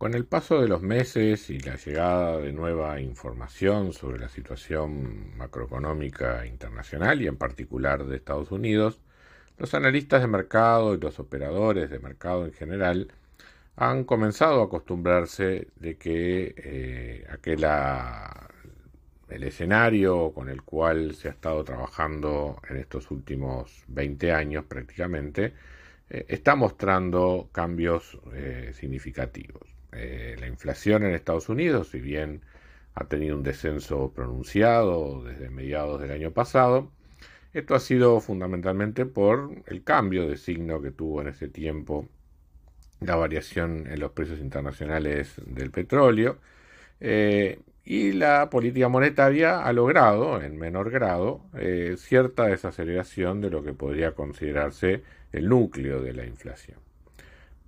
Con 0.00 0.14
el 0.14 0.24
paso 0.24 0.62
de 0.62 0.66
los 0.66 0.80
meses 0.80 1.50
y 1.50 1.58
la 1.58 1.76
llegada 1.76 2.38
de 2.38 2.54
nueva 2.54 3.02
información 3.02 3.92
sobre 3.92 4.18
la 4.18 4.30
situación 4.30 5.36
macroeconómica 5.36 6.46
internacional 6.46 7.20
y 7.20 7.26
en 7.26 7.36
particular 7.36 8.06
de 8.06 8.16
Estados 8.16 8.50
Unidos, 8.50 9.02
los 9.58 9.74
analistas 9.74 10.22
de 10.22 10.26
mercado 10.28 10.94
y 10.94 10.98
los 10.98 11.18
operadores 11.18 11.90
de 11.90 11.98
mercado 11.98 12.46
en 12.46 12.54
general 12.54 13.12
han 13.76 14.04
comenzado 14.04 14.62
a 14.62 14.64
acostumbrarse 14.64 15.68
de 15.76 15.98
que 15.98 16.54
eh, 16.56 17.26
el 19.28 19.44
escenario 19.44 20.32
con 20.32 20.48
el 20.48 20.62
cual 20.62 21.14
se 21.14 21.28
ha 21.28 21.32
estado 21.32 21.62
trabajando 21.62 22.58
en 22.70 22.78
estos 22.78 23.10
últimos 23.10 23.84
20 23.88 24.32
años 24.32 24.64
prácticamente 24.64 25.52
eh, 26.08 26.24
está 26.28 26.56
mostrando 26.56 27.50
cambios 27.52 28.18
eh, 28.32 28.72
significativos. 28.74 29.69
Eh, 29.92 30.36
la 30.38 30.46
inflación 30.46 31.04
en 31.04 31.14
Estados 31.14 31.48
Unidos, 31.48 31.88
si 31.88 32.00
bien 32.00 32.42
ha 32.94 33.04
tenido 33.06 33.36
un 33.36 33.42
descenso 33.42 34.12
pronunciado 34.12 35.22
desde 35.24 35.50
mediados 35.50 36.00
del 36.00 36.12
año 36.12 36.32
pasado, 36.32 36.90
esto 37.52 37.74
ha 37.74 37.80
sido 37.80 38.20
fundamentalmente 38.20 39.06
por 39.06 39.62
el 39.66 39.82
cambio 39.82 40.28
de 40.28 40.36
signo 40.36 40.80
que 40.80 40.92
tuvo 40.92 41.20
en 41.20 41.28
ese 41.28 41.48
tiempo 41.48 42.08
la 43.00 43.16
variación 43.16 43.86
en 43.88 43.98
los 44.00 44.12
precios 44.12 44.40
internacionales 44.40 45.34
del 45.46 45.70
petróleo 45.70 46.38
eh, 47.00 47.60
y 47.84 48.12
la 48.12 48.50
política 48.50 48.88
monetaria 48.88 49.64
ha 49.64 49.72
logrado, 49.72 50.40
en 50.40 50.58
menor 50.58 50.90
grado, 50.90 51.42
eh, 51.54 51.96
cierta 51.98 52.46
desaceleración 52.46 53.40
de 53.40 53.50
lo 53.50 53.64
que 53.64 53.72
podría 53.72 54.14
considerarse 54.14 55.02
el 55.32 55.48
núcleo 55.48 56.02
de 56.02 56.12
la 56.12 56.26
inflación. 56.26 56.78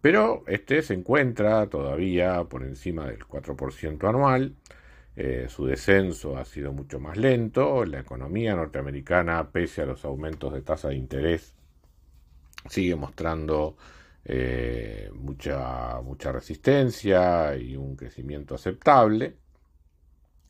Pero 0.02 0.42
este 0.48 0.83
se 0.83 0.95
encuentra 0.95 1.69
todavía 1.69 2.45
por 2.45 2.65
encima 2.65 3.06
del 3.06 3.20
4% 3.20 4.09
anual. 4.09 4.56
Eh, 5.15 5.47
su 5.48 5.65
descenso 5.66 6.37
ha 6.37 6.45
sido 6.45 6.73
mucho 6.73 6.99
más 7.01 7.16
lento. 7.16 7.85
La 7.85 8.01
economía 8.01 8.57
norteamericana, 8.57 9.51
pese 9.52 9.82
a 9.82 9.87
los 9.87 10.04
aumentos 10.04 10.52
de 10.52 10.62
tasa 10.62 10.88
de 10.88 10.96
interés, 10.96 11.54
sigue 12.68 12.96
mostrando 12.96 13.77
eh, 14.24 15.10
mucha, 15.15 16.01
mucha 16.02 16.32
resistencia 16.32 17.57
y 17.57 17.77
un 17.77 17.95
crecimiento 17.95 18.57
aceptable. 18.57 19.37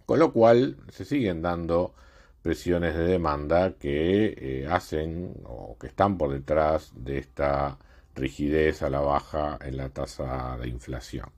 Con 0.07 0.19
lo 0.19 0.33
cual 0.33 0.79
se 0.89 1.05
siguen 1.05 1.43
dando 1.43 1.95
presiones 2.41 2.95
de 2.97 3.05
demanda 3.05 3.75
que 3.79 4.35
eh, 4.39 4.67
hacen 4.69 5.35
o 5.45 5.77
que 5.79 5.89
están 5.89 6.17
por 6.19 6.33
detrás 6.33 6.93
de 6.97 7.19
esta 7.19 7.79
rigidez 8.15 8.83
a 8.83 8.91
la 8.91 9.01
baja 9.01 9.59
en 9.63 9.77
la 9.77 9.89
tasa 9.89 10.57
de 10.59 10.69
inflación. 10.69 11.31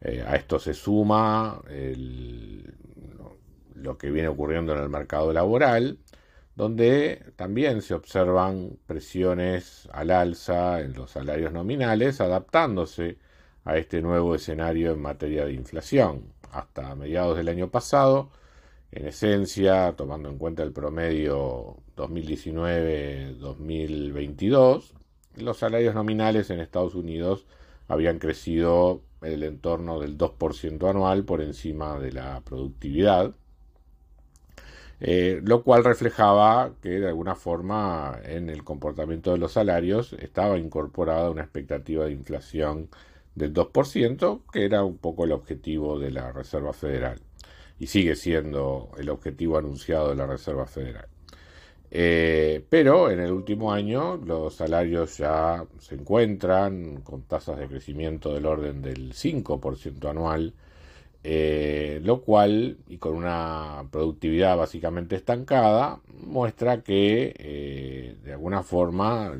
Eh, 0.00 0.24
a 0.26 0.36
esto 0.36 0.58
se 0.58 0.74
suma 0.74 1.60
lo 3.74 3.98
que 3.98 4.10
viene 4.10 4.28
ocurriendo 4.28 4.74
en 4.74 4.80
el 4.80 4.88
mercado 4.88 5.32
laboral, 5.32 5.98
donde 6.54 7.32
también 7.36 7.82
se 7.82 7.94
observan 7.94 8.78
presiones 8.86 9.88
al 9.92 10.10
alza 10.10 10.80
en 10.80 10.94
los 10.94 11.10
salarios 11.10 11.52
nominales, 11.52 12.20
adaptándose 12.20 13.18
a 13.64 13.76
este 13.76 14.00
nuevo 14.00 14.34
escenario 14.34 14.92
en 14.92 15.02
materia 15.02 15.44
de 15.44 15.52
inflación. 15.52 16.32
Hasta 16.52 16.94
mediados 16.94 17.36
del 17.36 17.48
año 17.48 17.70
pasado, 17.70 18.30
en 18.92 19.06
esencia, 19.06 19.94
tomando 19.96 20.28
en 20.30 20.38
cuenta 20.38 20.62
el 20.62 20.72
promedio 20.72 21.76
2019-2022, 21.96 24.92
los 25.36 25.58
salarios 25.58 25.94
nominales 25.94 26.50
en 26.50 26.60
Estados 26.60 26.94
Unidos 26.94 27.46
habían 27.88 28.18
crecido 28.18 29.02
en 29.22 29.32
el 29.32 29.42
entorno 29.44 30.00
del 30.00 30.18
2% 30.18 30.88
anual 30.90 31.24
por 31.24 31.40
encima 31.40 31.98
de 31.98 32.12
la 32.12 32.40
productividad, 32.42 33.34
eh, 35.00 35.40
lo 35.44 35.62
cual 35.62 35.84
reflejaba 35.84 36.72
que 36.80 37.00
de 37.00 37.08
alguna 37.08 37.34
forma 37.34 38.18
en 38.24 38.48
el 38.48 38.64
comportamiento 38.64 39.32
de 39.32 39.38
los 39.38 39.52
salarios 39.52 40.14
estaba 40.14 40.58
incorporada 40.58 41.30
una 41.30 41.42
expectativa 41.42 42.06
de 42.06 42.12
inflación 42.12 42.88
del 43.34 43.52
2%, 43.52 44.42
que 44.52 44.64
era 44.64 44.82
un 44.84 44.96
poco 44.98 45.24
el 45.24 45.32
objetivo 45.32 45.98
de 45.98 46.10
la 46.10 46.32
Reserva 46.32 46.72
Federal 46.72 47.20
y 47.78 47.86
sigue 47.88 48.16
siendo 48.16 48.90
el 48.98 49.10
objetivo 49.10 49.58
anunciado 49.58 50.10
de 50.10 50.16
la 50.16 50.26
Reserva 50.26 50.66
Federal. 50.66 51.08
Eh, 51.90 52.64
pero 52.68 53.10
en 53.10 53.20
el 53.20 53.32
último 53.32 53.72
año 53.72 54.16
los 54.16 54.54
salarios 54.54 55.18
ya 55.18 55.64
se 55.78 55.94
encuentran 55.94 57.00
con 57.02 57.22
tasas 57.22 57.58
de 57.58 57.68
crecimiento 57.68 58.34
del 58.34 58.46
orden 58.46 58.82
del 58.82 59.14
5% 59.14 60.08
anual, 60.10 60.54
eh, 61.24 62.00
lo 62.04 62.22
cual, 62.22 62.78
y 62.88 62.98
con 62.98 63.14
una 63.16 63.84
productividad 63.90 64.56
básicamente 64.56 65.16
estancada, 65.16 66.00
muestra 66.08 66.82
que 66.82 67.34
eh, 67.38 68.16
de 68.24 68.32
alguna 68.32 68.62
forma 68.62 69.32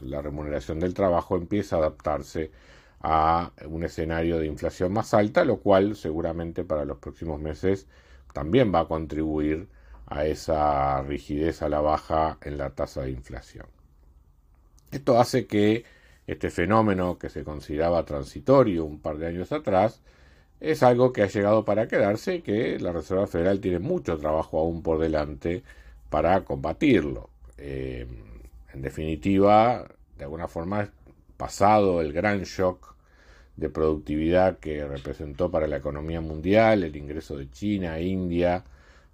la 0.00 0.22
remuneración 0.22 0.80
del 0.80 0.94
trabajo 0.94 1.36
empieza 1.36 1.76
a 1.76 1.78
adaptarse 1.80 2.50
a 3.02 3.52
un 3.66 3.84
escenario 3.84 4.38
de 4.38 4.46
inflación 4.46 4.92
más 4.92 5.14
alta, 5.14 5.44
lo 5.44 5.58
cual 5.58 5.96
seguramente 5.96 6.64
para 6.64 6.84
los 6.84 6.98
próximos 6.98 7.40
meses 7.40 7.86
también 8.32 8.72
va 8.74 8.80
a 8.80 8.88
contribuir 8.88 9.68
a 10.10 10.26
esa 10.26 11.02
rigidez 11.02 11.62
a 11.62 11.68
la 11.68 11.80
baja 11.80 12.38
en 12.42 12.58
la 12.58 12.70
tasa 12.70 13.02
de 13.02 13.12
inflación. 13.12 13.66
Esto 14.90 15.18
hace 15.18 15.46
que 15.46 15.84
este 16.26 16.50
fenómeno 16.50 17.18
que 17.18 17.28
se 17.28 17.44
consideraba 17.44 18.04
transitorio 18.04 18.84
un 18.84 19.00
par 19.00 19.18
de 19.18 19.28
años 19.28 19.52
atrás 19.52 20.02
es 20.60 20.82
algo 20.82 21.12
que 21.12 21.22
ha 21.22 21.26
llegado 21.26 21.64
para 21.64 21.88
quedarse 21.88 22.36
y 22.36 22.42
que 22.42 22.78
la 22.80 22.92
Reserva 22.92 23.26
Federal 23.26 23.60
tiene 23.60 23.78
mucho 23.78 24.18
trabajo 24.18 24.58
aún 24.58 24.82
por 24.82 24.98
delante 24.98 25.62
para 26.10 26.44
combatirlo. 26.44 27.30
Eh, 27.56 28.06
en 28.74 28.82
definitiva, 28.82 29.86
de 30.18 30.24
alguna 30.24 30.48
forma, 30.48 30.90
pasado 31.36 32.00
el 32.00 32.12
gran 32.12 32.42
shock 32.42 32.94
de 33.56 33.70
productividad 33.70 34.58
que 34.58 34.86
representó 34.86 35.50
para 35.50 35.66
la 35.66 35.76
economía 35.76 36.20
mundial 36.20 36.82
el 36.82 36.96
ingreso 36.96 37.36
de 37.36 37.50
China, 37.50 38.00
India, 38.00 38.64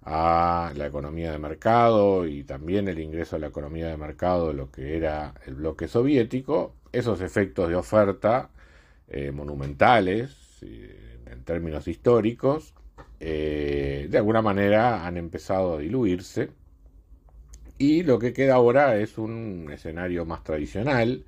a 0.09 0.71
la 0.73 0.87
economía 0.87 1.33
de 1.33 1.37
mercado 1.37 2.25
y 2.25 2.45
también 2.45 2.87
el 2.87 2.97
ingreso 2.97 3.35
a 3.35 3.39
la 3.39 3.47
economía 3.47 3.87
de 3.87 3.97
mercado 3.97 4.47
de 4.47 4.53
lo 4.53 4.71
que 4.71 4.95
era 4.95 5.33
el 5.45 5.55
bloque 5.55 5.89
soviético, 5.89 6.75
esos 6.93 7.19
efectos 7.19 7.67
de 7.67 7.75
oferta 7.75 8.49
eh, 9.09 9.31
monumentales 9.31 10.33
en 10.61 11.43
términos 11.43 11.89
históricos, 11.89 12.73
eh, 13.19 14.07
de 14.09 14.17
alguna 14.17 14.41
manera 14.41 15.05
han 15.05 15.17
empezado 15.17 15.75
a 15.75 15.79
diluirse. 15.79 16.51
Y 17.77 18.03
lo 18.03 18.17
que 18.17 18.31
queda 18.31 18.55
ahora 18.55 18.95
es 18.97 19.17
un 19.17 19.69
escenario 19.73 20.23
más 20.25 20.41
tradicional, 20.41 21.25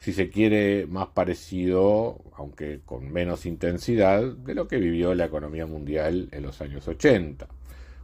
si 0.00 0.12
se 0.12 0.28
quiere, 0.28 0.86
más 0.88 1.06
parecido, 1.08 2.18
aunque 2.34 2.80
con 2.84 3.12
menos 3.12 3.46
intensidad, 3.46 4.24
de 4.24 4.54
lo 4.56 4.66
que 4.66 4.78
vivió 4.78 5.14
la 5.14 5.26
economía 5.26 5.66
mundial 5.66 6.28
en 6.32 6.42
los 6.42 6.60
años 6.60 6.88
80 6.88 7.46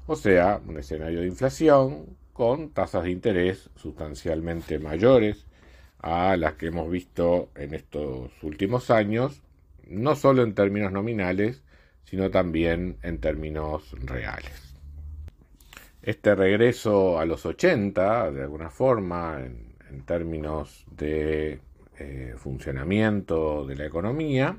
o 0.08 0.16
sea, 0.16 0.58
un 0.66 0.78
escenario 0.78 1.20
de 1.20 1.26
inflación 1.26 2.16
con 2.32 2.70
tasas 2.70 3.04
de 3.04 3.10
interés 3.10 3.68
sustancialmente 3.76 4.78
mayores 4.78 5.44
a 5.98 6.34
las 6.38 6.54
que 6.54 6.68
hemos 6.68 6.90
visto 6.90 7.50
en 7.54 7.74
estos 7.74 8.32
últimos 8.42 8.90
años, 8.90 9.42
no 9.86 10.16
solo 10.16 10.44
en 10.44 10.54
términos 10.54 10.92
nominales, 10.92 11.62
sino 12.04 12.30
también 12.30 12.96
en 13.02 13.18
términos 13.18 13.94
reales. 14.00 14.74
Este 16.00 16.34
regreso 16.34 17.20
a 17.20 17.26
los 17.26 17.44
80, 17.44 18.30
de 18.30 18.42
alguna 18.44 18.70
forma, 18.70 19.42
en, 19.44 19.68
términos 20.06 20.86
de 20.90 21.60
eh, 21.98 22.34
funcionamiento 22.38 23.66
de 23.66 23.76
la 23.76 23.84
economía, 23.84 24.56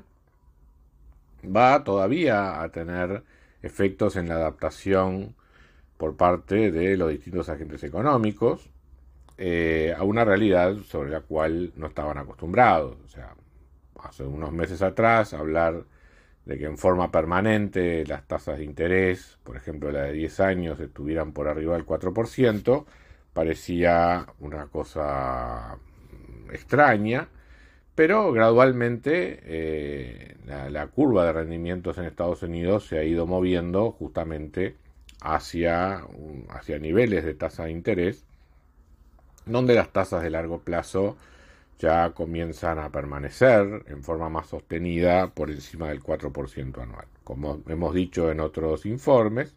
va 1.44 1.82
todavía 1.82 2.62
a 2.62 2.68
tener 2.70 3.24
efectos 3.62 4.14
en 4.14 4.28
la 4.28 4.36
adaptación 4.36 5.34
por 6.00 6.16
parte 6.16 6.72
de 6.72 6.96
los 6.96 7.10
distintos 7.10 7.50
agentes 7.50 7.84
económicos 7.84 8.70
eh, 9.36 9.94
a 9.94 10.02
una 10.02 10.24
realidad 10.24 10.76
sobre 10.86 11.10
la 11.10 11.20
cual 11.20 11.74
no 11.76 11.88
estaban 11.88 12.16
acostumbrados. 12.16 12.96
O 13.04 13.08
sea, 13.08 13.34
hace 14.02 14.24
unos 14.24 14.50
meses 14.50 14.80
atrás 14.80 15.34
hablar 15.34 15.84
de 16.46 16.58
que 16.58 16.64
en 16.64 16.78
forma 16.78 17.10
permanente 17.10 18.06
las 18.06 18.26
tasas 18.26 18.56
de 18.56 18.64
interés, 18.64 19.38
por 19.44 19.58
ejemplo 19.58 19.92
la 19.92 20.04
de 20.04 20.12
10 20.14 20.40
años, 20.40 20.80
estuvieran 20.80 21.32
por 21.32 21.48
arriba 21.48 21.74
del 21.74 21.84
4%, 21.84 22.86
parecía 23.34 24.26
una 24.40 24.68
cosa 24.68 25.76
extraña, 26.50 27.28
pero 27.94 28.32
gradualmente 28.32 29.40
eh, 29.42 30.36
la, 30.46 30.70
la, 30.70 30.86
curva 30.86 31.26
de 31.26 31.34
rendimientos 31.34 31.98
en 31.98 32.06
Estados 32.06 32.42
Unidos 32.42 32.86
se 32.86 32.98
ha 32.98 33.04
ido 33.04 33.26
moviendo 33.26 33.92
justamente 33.92 34.76
hacia, 35.20 36.04
hacia 36.50 36.78
niveles 36.78 37.24
de 37.24 37.34
tasa 37.34 37.64
de 37.64 37.72
interés 37.72 38.24
donde 39.46 39.74
las 39.74 39.92
tasas 39.92 40.22
de 40.22 40.30
largo 40.30 40.60
plazo 40.60 41.16
ya 41.78 42.10
comienzan 42.10 42.78
a 42.78 42.90
permanecer 42.90 43.84
en 43.86 44.02
forma 44.02 44.28
más 44.28 44.48
sostenida 44.48 45.30
por 45.30 45.50
encima 45.50 45.88
del 45.88 46.02
4% 46.02 46.82
anual. 46.82 47.06
Como 47.24 47.62
hemos 47.68 47.94
dicho 47.94 48.30
en 48.30 48.40
otros 48.40 48.84
informes, 48.86 49.54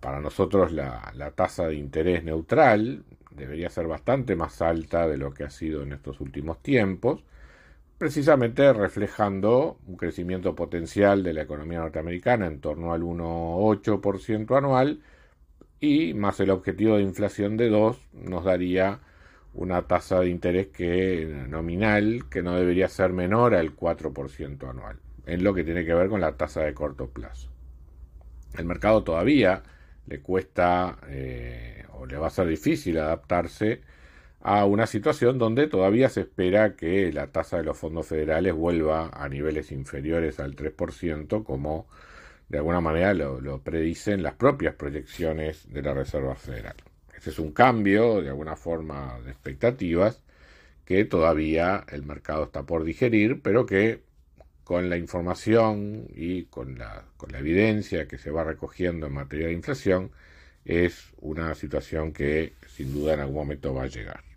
para 0.00 0.20
nosotros 0.20 0.72
la, 0.72 1.10
la, 1.14 1.30
tasa 1.30 1.66
de 1.68 1.76
interés 1.76 2.22
neutral 2.22 3.04
debería 3.30 3.70
ser 3.70 3.86
bastante 3.86 4.36
más 4.36 4.60
alta 4.60 5.08
de 5.08 5.16
lo 5.16 5.32
que 5.32 5.44
ha 5.44 5.50
sido 5.50 5.82
en 5.82 5.92
estos 5.92 6.20
últimos 6.20 6.62
tiempos, 6.62 7.24
precisamente 7.98 8.72
reflejando 8.72 9.78
un 9.86 9.96
crecimiento 9.96 10.54
potencial 10.54 11.22
de 11.22 11.32
la 11.32 11.42
economía 11.42 11.78
norteamericana 11.78 12.46
en 12.46 12.60
torno 12.60 12.92
al 12.92 13.02
1,8% 13.02 14.56
anual 14.56 15.00
y 15.80 16.14
más 16.14 16.40
el 16.40 16.50
objetivo 16.50 16.96
de 16.96 17.02
inflación 17.02 17.56
de 17.56 17.68
2 17.68 18.00
nos 18.12 18.44
daría 18.44 19.00
una 19.54 19.82
tasa 19.86 20.20
de 20.20 20.28
interés 20.28 20.68
que 20.68 21.44
nominal 21.48 22.24
que 22.30 22.42
no 22.42 22.54
debería 22.54 22.88
ser 22.88 23.12
menor 23.12 23.54
al 23.54 23.74
4% 23.74 24.68
anual, 24.68 24.98
en 25.24 25.44
lo 25.44 25.54
que 25.54 25.64
tiene 25.64 25.84
que 25.86 25.94
ver 25.94 26.08
con 26.08 26.20
la 26.20 26.36
tasa 26.36 26.62
de 26.62 26.74
corto 26.74 27.08
plazo. 27.08 27.50
El 28.58 28.66
mercado 28.66 29.02
todavía 29.02 29.62
le 30.06 30.20
cuesta 30.20 30.98
eh, 31.08 31.84
o 31.94 32.04
le 32.04 32.18
va 32.18 32.26
a 32.26 32.30
ser 32.30 32.46
difícil 32.46 32.98
adaptarse 32.98 33.80
a 34.48 34.64
una 34.64 34.86
situación 34.86 35.38
donde 35.38 35.66
todavía 35.66 36.08
se 36.08 36.20
espera 36.20 36.76
que 36.76 37.12
la 37.12 37.32
tasa 37.32 37.56
de 37.56 37.64
los 37.64 37.76
fondos 37.76 38.06
federales 38.06 38.54
vuelva 38.54 39.10
a 39.12 39.28
niveles 39.28 39.72
inferiores 39.72 40.38
al 40.38 40.54
3%, 40.54 41.42
como 41.42 41.88
de 42.48 42.58
alguna 42.58 42.80
manera 42.80 43.12
lo, 43.12 43.40
lo 43.40 43.60
predicen 43.62 44.22
las 44.22 44.34
propias 44.34 44.76
proyecciones 44.76 45.68
de 45.72 45.82
la 45.82 45.94
Reserva 45.94 46.36
Federal. 46.36 46.76
Ese 47.16 47.30
es 47.30 47.40
un 47.40 47.50
cambio, 47.52 48.22
de 48.22 48.28
alguna 48.28 48.54
forma, 48.54 49.18
de 49.24 49.32
expectativas 49.32 50.22
que 50.84 51.04
todavía 51.04 51.84
el 51.88 52.04
mercado 52.04 52.44
está 52.44 52.62
por 52.64 52.84
digerir, 52.84 53.42
pero 53.42 53.66
que 53.66 54.04
con 54.62 54.88
la 54.88 54.96
información 54.96 56.06
y 56.14 56.44
con 56.44 56.78
la, 56.78 57.04
con 57.16 57.32
la 57.32 57.40
evidencia 57.40 58.06
que 58.06 58.18
se 58.18 58.30
va 58.30 58.44
recogiendo 58.44 59.08
en 59.08 59.14
materia 59.14 59.48
de 59.48 59.54
inflación, 59.54 60.12
es 60.64 61.12
una 61.18 61.54
situación 61.56 62.12
que 62.12 62.54
sin 62.68 62.92
duda 62.92 63.14
en 63.14 63.20
algún 63.20 63.36
momento 63.36 63.74
va 63.74 63.84
a 63.84 63.88
llegar. 63.88 64.35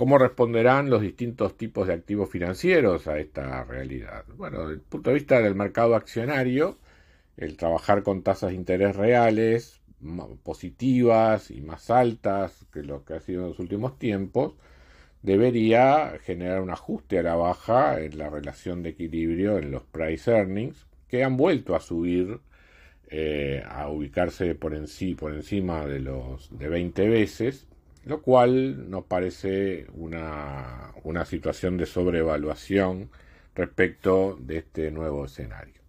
¿Cómo 0.00 0.16
responderán 0.16 0.88
los 0.88 1.02
distintos 1.02 1.58
tipos 1.58 1.86
de 1.86 1.92
activos 1.92 2.30
financieros 2.30 3.06
a 3.06 3.18
esta 3.18 3.64
realidad? 3.64 4.24
Bueno, 4.34 4.60
desde 4.60 4.72
el 4.72 4.80
punto 4.80 5.10
de 5.10 5.14
vista 5.16 5.42
del 5.42 5.54
mercado 5.54 5.94
accionario, 5.94 6.78
el 7.36 7.58
trabajar 7.58 8.02
con 8.02 8.22
tasas 8.22 8.48
de 8.48 8.56
interés 8.56 8.96
reales 8.96 9.82
positivas 10.42 11.50
y 11.50 11.60
más 11.60 11.90
altas 11.90 12.64
que 12.72 12.82
lo 12.82 13.04
que 13.04 13.12
ha 13.12 13.20
sido 13.20 13.42
en 13.42 13.48
los 13.48 13.58
últimos 13.58 13.98
tiempos, 13.98 14.54
debería 15.20 16.18
generar 16.22 16.62
un 16.62 16.70
ajuste 16.70 17.18
a 17.18 17.22
la 17.22 17.34
baja 17.34 18.00
en 18.00 18.16
la 18.16 18.30
relación 18.30 18.82
de 18.82 18.88
equilibrio 18.88 19.58
en 19.58 19.70
los 19.70 19.82
price 19.82 20.30
earnings, 20.30 20.86
que 21.08 21.24
han 21.24 21.36
vuelto 21.36 21.76
a 21.76 21.80
subir, 21.80 22.40
eh, 23.10 23.62
a 23.68 23.90
ubicarse 23.90 24.54
por, 24.54 24.72
por 25.18 25.34
encima 25.34 25.84
de 25.84 26.00
los 26.00 26.58
de 26.58 26.68
20 26.70 27.06
veces, 27.06 27.68
lo 28.04 28.22
cual 28.22 28.90
nos 28.90 29.04
parece 29.04 29.86
una, 29.94 30.92
una 31.04 31.24
situación 31.24 31.76
de 31.76 31.86
sobrevaluación 31.86 33.10
respecto 33.54 34.36
de 34.40 34.58
este 34.58 34.90
nuevo 34.90 35.26
escenario. 35.26 35.80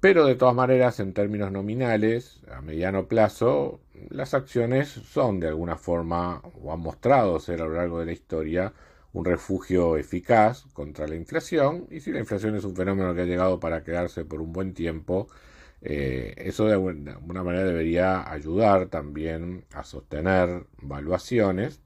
Pero 0.00 0.26
de 0.26 0.36
todas 0.36 0.54
maneras, 0.54 1.00
en 1.00 1.14
términos 1.14 1.50
nominales, 1.50 2.40
a 2.52 2.60
mediano 2.60 3.08
plazo, 3.08 3.80
las 4.10 4.34
acciones 4.34 4.88
son 4.88 5.40
de 5.40 5.48
alguna 5.48 5.76
forma, 5.76 6.42
o 6.62 6.72
han 6.72 6.80
mostrado 6.80 7.40
ser 7.40 7.62
a 7.62 7.64
lo 7.64 7.74
largo 7.74 7.98
de 7.98 8.06
la 8.06 8.12
historia, 8.12 8.72
un 9.12 9.24
refugio 9.24 9.96
eficaz 9.96 10.66
contra 10.74 11.08
la 11.08 11.16
inflación. 11.16 11.86
Y 11.90 12.00
si 12.00 12.12
la 12.12 12.20
inflación 12.20 12.54
es 12.56 12.64
un 12.64 12.76
fenómeno 12.76 13.14
que 13.14 13.22
ha 13.22 13.26
llegado 13.26 13.58
para 13.58 13.82
quedarse 13.82 14.24
por 14.24 14.40
un 14.40 14.52
buen 14.52 14.74
tiempo, 14.74 15.28
eh, 15.88 16.34
eso 16.38 16.66
de 16.66 16.74
alguna 16.74 17.44
manera 17.44 17.64
debería 17.64 18.30
ayudar 18.30 18.88
también 18.88 19.64
a 19.72 19.84
sostener 19.84 20.64
valuaciones 20.82 21.80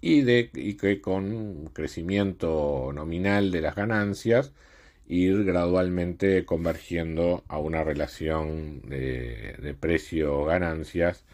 y, 0.00 0.22
de, 0.22 0.50
y 0.54 0.74
que 0.74 1.00
con 1.02 1.66
crecimiento 1.74 2.90
nominal 2.94 3.50
de 3.50 3.60
las 3.60 3.74
ganancias, 3.74 4.52
ir 5.06 5.44
gradualmente 5.44 6.44
convergiendo 6.46 7.44
a 7.48 7.58
una 7.58 7.84
relación 7.84 8.80
de, 8.88 9.76
precio-ganancias 9.78 11.24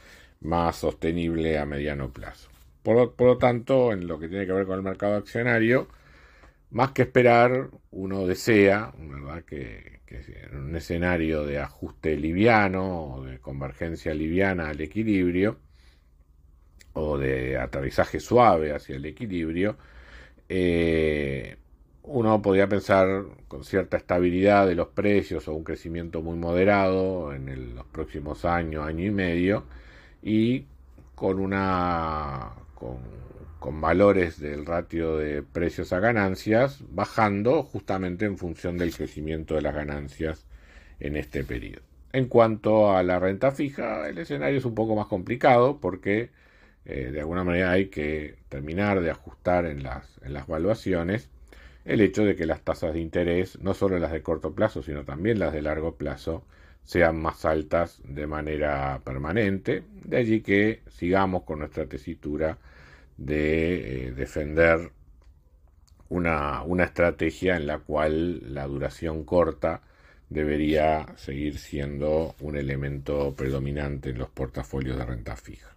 más 0.40 0.76
sostenible 0.76 1.58
a 1.58 1.66
mediano 1.66 2.12
plazo. 2.12 2.50
Por, 2.82 3.14
lo 3.20 3.38
tanto, 3.38 3.92
en 3.92 4.06
lo 4.08 4.18
que 4.18 4.28
tiene 4.28 4.46
que 4.46 4.52
ver 4.52 4.66
con 4.66 4.76
el 4.76 4.82
mercado 4.82 5.16
accionario, 5.16 5.88
más 6.70 6.92
que 6.92 7.02
esperar, 7.02 7.70
uno 7.90 8.26
desea 8.26 8.92
¿verdad? 8.98 9.44
Que, 9.44 10.00
en 10.08 10.56
un 10.56 10.76
escenario 10.76 11.44
de 11.44 11.60
ajuste 11.60 12.16
liviano 12.16 13.14
o 13.14 13.24
de 13.24 13.38
convergencia 13.38 14.12
liviana 14.14 14.68
al 14.68 14.80
equilibrio, 14.80 15.58
o 16.94 17.18
de 17.18 17.56
aterrizaje 17.58 18.20
suave 18.20 18.72
hacia 18.74 18.96
el 18.96 19.06
equilibrio, 19.06 19.76
eh, 20.48 21.56
uno 22.02 22.42
podría 22.42 22.68
pensar 22.68 23.24
con 23.46 23.64
cierta 23.64 23.96
estabilidad 23.96 24.66
de 24.66 24.74
los 24.74 24.88
precios 24.88 25.46
o 25.48 25.54
un 25.54 25.64
crecimiento 25.64 26.22
muy 26.22 26.36
moderado 26.36 27.32
en 27.34 27.74
los 27.76 27.86
próximos 27.86 28.44
años, 28.44 28.86
año 28.86 29.06
y 29.06 29.10
medio, 29.10 29.64
y 30.22 30.66
con 31.14 31.38
una 31.40 32.52
con, 32.74 32.98
con, 33.60 33.80
valores 33.80 34.40
del 34.40 34.66
ratio 34.66 35.16
de 35.16 35.42
precios 35.42 35.92
a 35.92 36.00
ganancias 36.00 36.82
bajando 36.90 37.62
justamente 37.62 38.24
en 38.24 38.38
función 38.38 38.78
del 38.78 38.94
crecimiento 38.94 39.54
de 39.54 39.62
las 39.62 39.74
ganancias 39.74 40.46
en 40.98 41.16
este 41.16 41.44
periodo. 41.44 41.82
En 42.12 42.26
cuanto 42.26 42.90
a 42.96 43.02
la 43.02 43.18
renta 43.20 43.52
fija, 43.52 44.08
el 44.08 44.18
escenario 44.18 44.58
es 44.58 44.64
un 44.64 44.74
poco 44.74 44.96
más 44.96 45.06
complicado 45.06 45.78
porque 45.80 46.30
eh, 46.84 47.10
de 47.12 47.20
alguna 47.20 47.44
manera 47.44 47.70
hay 47.72 47.86
que 47.86 48.36
terminar 48.48 49.00
de 49.00 49.10
ajustar 49.10 49.66
en 49.66 49.82
las, 49.82 50.20
en 50.22 50.32
las 50.34 50.46
valuaciones 50.46 51.28
el 51.84 52.00
hecho 52.00 52.24
de 52.24 52.36
que 52.36 52.46
las 52.46 52.62
tasas 52.62 52.94
de 52.94 53.00
interés, 53.00 53.58
no 53.60 53.74
solo 53.74 53.98
las 53.98 54.12
de 54.12 54.22
corto 54.22 54.54
plazo, 54.54 54.82
sino 54.82 55.04
también 55.04 55.38
las 55.38 55.52
de 55.52 55.62
largo 55.62 55.96
plazo, 55.96 56.44
sean 56.84 57.20
más 57.20 57.44
altas 57.44 58.00
de 58.04 58.26
manera 58.26 59.00
permanente. 59.04 59.82
De 60.04 60.18
allí 60.18 60.40
que 60.42 60.82
sigamos 60.88 61.44
con 61.44 61.60
nuestra 61.60 61.86
tesitura 61.86 62.58
de 63.20 64.06
eh, 64.08 64.12
defender 64.12 64.90
una, 66.08 66.62
una 66.62 66.84
estrategia 66.84 67.56
en 67.56 67.66
la 67.66 67.78
cual 67.78 68.54
la 68.54 68.66
duración 68.66 69.24
corta 69.24 69.82
debería 70.30 71.06
seguir 71.16 71.58
siendo 71.58 72.34
un 72.40 72.56
elemento 72.56 73.34
predominante 73.36 74.10
en 74.10 74.18
los 74.18 74.30
portafolios 74.30 74.96
de 74.96 75.04
renta 75.04 75.36
fija. 75.36 75.68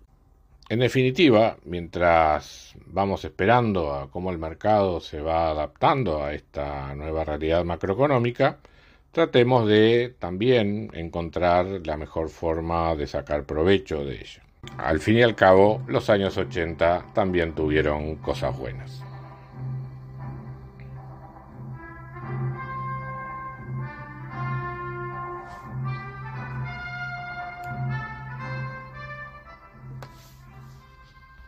En 0.69 0.79
definitiva, 0.79 1.57
mientras 1.65 2.73
vamos 2.85 3.25
esperando 3.25 3.93
a 3.93 4.09
cómo 4.09 4.31
el 4.31 4.37
mercado 4.37 5.01
se 5.01 5.21
va 5.21 5.49
adaptando 5.49 6.23
a 6.23 6.33
esta 6.33 6.95
nueva 6.95 7.25
realidad 7.25 7.65
macroeconómica, 7.65 8.59
tratemos 9.11 9.67
de 9.67 10.15
también 10.17 10.89
encontrar 10.93 11.85
la 11.85 11.97
mejor 11.97 12.29
forma 12.29 12.95
de 12.95 13.07
sacar 13.07 13.43
provecho 13.45 14.05
de 14.05 14.15
ella. 14.15 14.42
Al 14.77 14.99
fin 14.99 15.17
y 15.17 15.21
al 15.21 15.35
cabo, 15.35 15.81
los 15.87 16.09
años 16.09 16.37
80 16.37 17.05
también 17.13 17.53
tuvieron 17.53 18.15
cosas 18.15 18.57
buenas. 18.57 19.03